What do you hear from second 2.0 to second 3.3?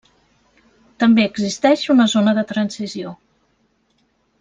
zona de transició.